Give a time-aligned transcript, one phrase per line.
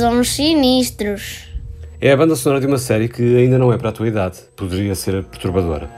[0.00, 1.46] são sinistros.
[2.00, 4.38] É a banda sonora de uma série que ainda não é para a tua idade.
[4.56, 5.90] Poderia ser perturbadora.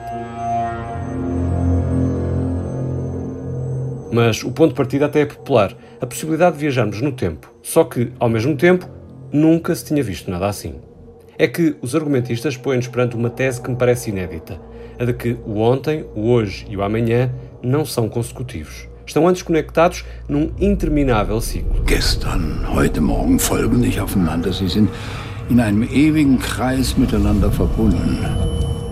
[4.11, 5.76] Mas o ponto de partida até é popular.
[6.01, 7.49] A possibilidade de viajarmos no tempo.
[7.62, 8.88] Só que, ao mesmo tempo,
[9.33, 10.75] nunca se tinha visto nada assim.
[11.39, 14.61] É que os argumentistas põem-nos perante uma tese que me parece inédita.
[14.98, 18.89] A de que o ontem, o hoje e o amanhã não são consecutivos.
[19.06, 21.83] Estão antes conectados num interminável ciclo.
[21.87, 24.52] Gestern, heute Morgen folgen nicht aufeinander.
[24.52, 24.88] Sie sind
[25.51, 28.19] in einem ewigen Kreis miteinander verbunden.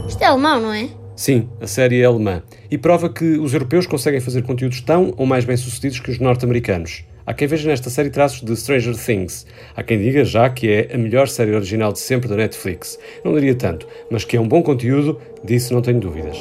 [0.08, 0.88] Isto é alemão, não é?
[1.14, 5.26] Sim, a série é alemã e prova que os europeus conseguem fazer conteúdos tão ou
[5.26, 7.04] mais bem-sucedidos que os norte-americanos.
[7.26, 9.46] Há quem veja nesta série traços de Stranger Things.
[9.76, 12.98] Há quem diga já que é a melhor série original de sempre da Netflix.
[13.24, 16.38] Não diria tanto, mas que é um bom conteúdo, disso não tenho dúvidas.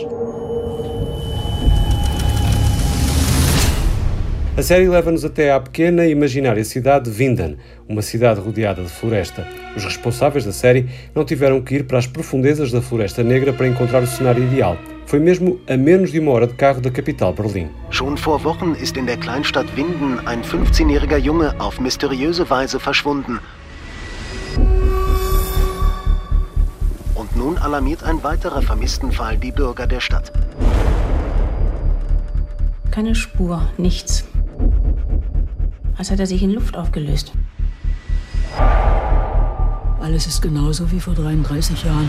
[4.59, 7.55] A série leva-nos até à pequena e imaginária cidade de Vindan,
[7.88, 9.47] uma cidade rodeada de floresta.
[9.73, 13.69] Os responsáveis da série não tiveram que ir para as profundezas da Floresta Negra para
[13.69, 14.77] encontrar o cenário ideal.
[15.05, 17.69] Foi mesmo a menos de uma hora de carro da capital, Berlim.
[17.89, 23.39] Schon vor Wochen ist in der Kleinstadt Winden ein 15-jähriger Junge auf mysteriöse Weise verschwunden.
[27.16, 30.33] Und nun alarmiert ein weiterer Vermisstenfall die Bürger der Stadt.
[32.91, 34.28] Keine Spur, nichts.
[36.00, 37.33] Als hätte er sich in Luft aufgelöst.
[40.00, 42.08] Alles ist genauso wie vor 33 Jahren.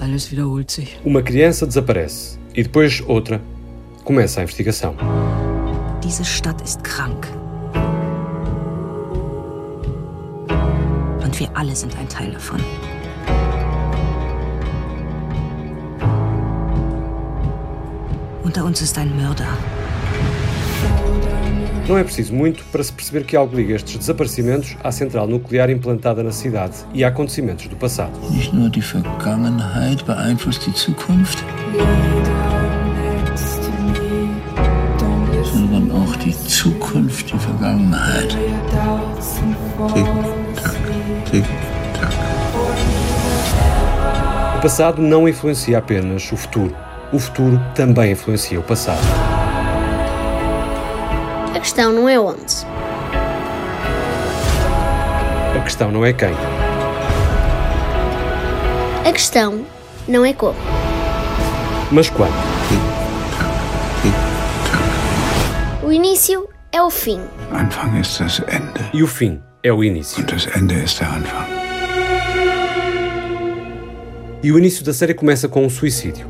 [0.00, 0.98] Alles wiederholt sich.
[1.04, 3.40] Uma criança desaparece e depois outra.
[4.04, 4.96] Começa a investigação.
[6.02, 7.28] Diese Stadt ist krank.
[11.22, 12.58] Und wir alle sind ein Teil davon.
[18.42, 19.46] Unter uns ist ein Mörder.
[21.88, 25.68] Não é preciso muito para se perceber que algo liga estes desaparecimentos à central nuclear
[25.68, 28.12] implantada na cidade e a acontecimentos do passado.
[28.30, 31.44] Nicht nur die Vergangenheit beeinflusst die Zukunft,
[35.52, 38.36] sondern auch die Zukunft die Vergangenheit.
[39.92, 40.06] Tick,
[40.62, 40.76] tack,
[41.30, 41.44] tick,
[41.98, 42.12] tack.
[44.56, 46.74] O passado não influencia apenas o futuro.
[47.12, 49.31] O futuro também influencia o passado.
[51.62, 52.66] A questão não é onde.
[55.56, 56.34] A questão não é quem,
[59.08, 59.64] A questão
[60.08, 60.56] não é como.
[61.92, 62.32] mas quando.
[65.84, 67.20] O início é o fim.
[67.52, 70.20] Anfang ist das Ende E o fim é o início.
[70.20, 71.46] und das Ende ist der Anfang.
[74.42, 76.26] E o início da série começa com um suicídio.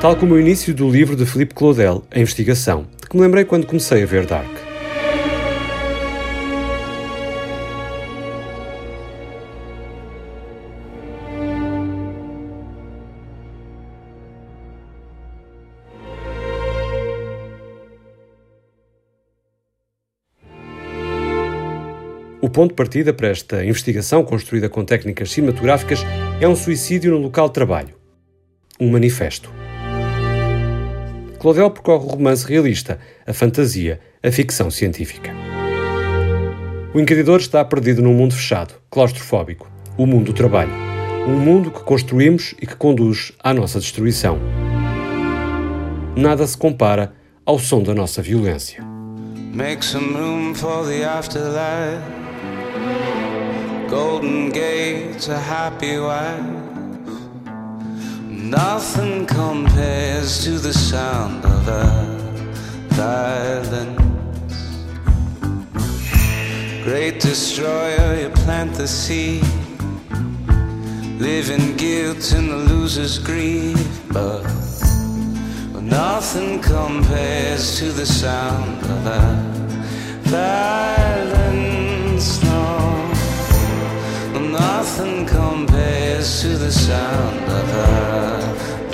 [0.00, 3.44] Tal como o início do livro de Philippe Claudel, A Investigação, de que me lembrei
[3.44, 4.46] quando comecei a ver Dark.
[22.40, 26.00] O ponto de partida para esta investigação, construída com técnicas cinematográficas,
[26.40, 27.94] é um suicídio no local de trabalho.
[28.78, 29.65] Um manifesto.
[31.38, 35.32] Claudel percorre o romance realista, a fantasia, a ficção científica.
[36.94, 40.72] O Inquiridor está perdido num mundo fechado, claustrofóbico, o mundo do trabalho.
[41.28, 44.38] Um mundo que construímos e que conduz à nossa destruição.
[46.16, 47.12] Nada se compara
[47.44, 48.82] ao som da nossa violência.
[49.52, 52.02] Make some room for the afterlife.
[53.88, 56.66] Golden gates, a happy wife.
[58.28, 59.95] Nothing compares
[60.26, 61.86] to the sound of a
[62.90, 64.00] violence.
[66.82, 69.44] Great destroyer, you plant the seed.
[71.20, 74.42] Live in guilt and the loser's grief, but
[75.80, 79.20] Nothing compares to the sound of a
[80.24, 81.62] violence,
[82.42, 83.12] no.
[84.50, 88.85] Nothing compares to the sound of a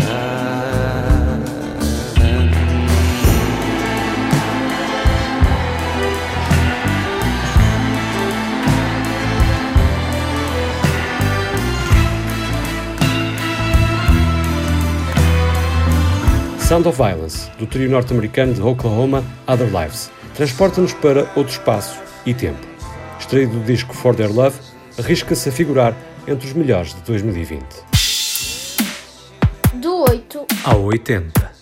[16.72, 22.32] Sound of Violence, do trio norte-americano de Oklahoma Other Lives, transporta-nos para outro espaço e
[22.32, 22.66] tempo.
[23.18, 24.58] Extraído do disco For Their Love,
[24.98, 25.94] arrisca-se a figurar
[26.26, 27.62] entre os melhores de 2020.
[29.74, 31.52] Do 8 Ao 80.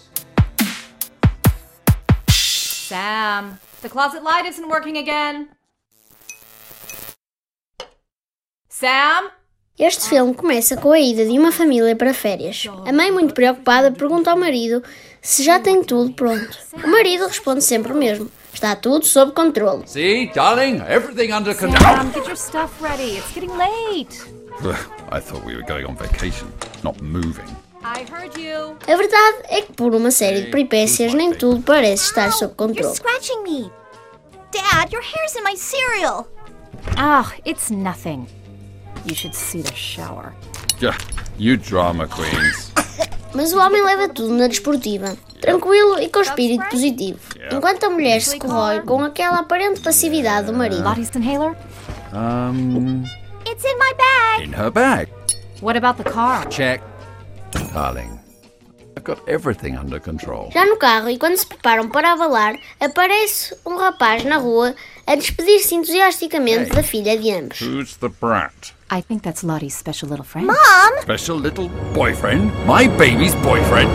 [2.29, 5.49] Sam, The closet light isn't working again.
[8.69, 9.33] Sam?
[9.81, 12.67] Este filme começa com a ida de uma família para férias.
[12.87, 14.83] A mãe, muito preocupada, pergunta ao marido
[15.23, 16.51] se já tem tudo pronto.
[16.85, 19.83] O marido responde sempre o mesmo: está tudo sob controle.
[19.87, 21.81] See, darling, everything under control.
[21.81, 23.17] Sam, get your stuff ready.
[23.17, 24.23] It's getting late.
[25.11, 26.49] I thought we were going on vacation,
[26.85, 27.49] not moving.
[27.83, 28.77] I heard you.
[28.87, 32.75] A verdade é que, por uma série de peripécias, nem tudo parece estar sob You're
[32.75, 32.95] controle.
[32.95, 33.73] scratching me.
[34.53, 36.27] Dad, your hair's in my cereal.
[36.99, 38.27] Oh, it's nothing.
[39.07, 40.33] You should see the shower.
[40.81, 40.97] Yeah,
[41.39, 42.71] you drama queens.
[43.35, 47.21] Mas o homem leva tudo na desportiva, tranquilo e com espírito positivo,
[47.53, 50.83] enquanto a mulher se corrói com aquela aparente passividade do marido.
[50.83, 51.57] Lottie's inhaler?
[52.13, 53.05] Um,
[53.47, 54.45] It's in my bag.
[54.45, 55.09] in her bag.
[55.63, 56.45] What about the car?
[56.49, 56.83] Check.
[57.73, 58.19] Darling,
[58.97, 60.51] I've got everything under control.
[60.53, 64.75] Já no carro e quando se preparam para avalar, aparece um rapaz na rua
[65.07, 67.61] a despedir-se entusiasticamente da filha de ambos.
[67.61, 68.73] Who's the brat?
[68.93, 70.47] I think that's Lottie's special little friend.
[70.49, 72.51] Mom, Special little boyfriend?
[72.67, 73.89] My baby's boyfriend?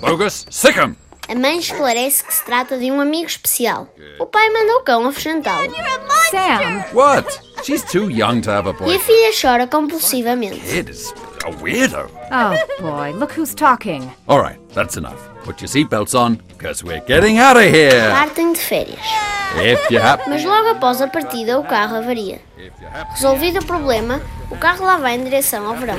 [0.00, 0.96] Bogus, sick 'em!
[1.28, 3.86] A mãe esclarece que se trata de um amigo especial.
[4.18, 5.72] O pai manda o cão afugentá-lo.
[6.30, 7.40] Sam, What?
[7.62, 9.04] She's too young to have a e a boyfriend.
[9.04, 10.60] filha chora compulsivamente.
[11.44, 12.10] A weirdo.
[12.30, 14.10] oh boy, look who's talking.
[14.28, 15.20] All right, that's enough.
[15.44, 18.10] Put your seatbelts on, because we're getting out of here.
[18.10, 19.00] Partem de férias.
[19.56, 20.28] If you're happy.
[20.28, 22.40] Mas logo após a partida, o carro avaria.
[23.10, 24.20] Resolvido o problema,
[24.50, 25.98] o carro lá vai em direção ao verão.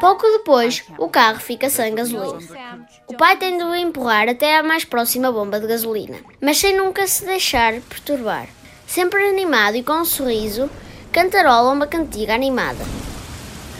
[0.00, 2.38] Pouco depois, o carro fica sem gasolina.
[3.06, 6.76] O pai tem de o empurrar até à mais próxima bomba de gasolina, mas sem
[6.76, 8.46] nunca se deixar perturbar.
[8.86, 10.70] Sempre animado e com um sorriso,
[11.12, 12.84] cantarola uma cantiga animada.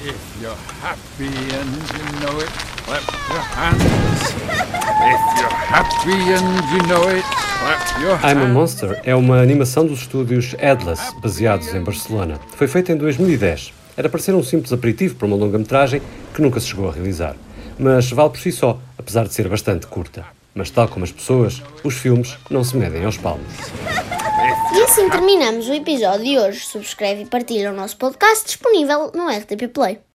[0.01, 2.51] If you're happy and you know it,
[2.85, 4.23] clap your hands.
[5.03, 7.25] If you're happy and you know it,
[7.59, 8.55] clap your I'm a hands.
[8.55, 12.39] Monster é uma animação dos estúdios Atlas, baseados em Barcelona.
[12.55, 13.73] Foi feita em 2010.
[13.97, 16.01] Era para ser um simples aperitivo para uma longa-metragem
[16.33, 17.35] que nunca se chegou a realizar.
[17.77, 20.25] Mas vale por si só, apesar de ser bastante curta.
[20.55, 23.53] Mas tal como as pessoas, os filmes não se medem aos palmos.
[24.79, 26.61] E assim terminamos o episódio de hoje.
[26.61, 29.99] Subscreve e partilha o nosso podcast disponível no RTP Play.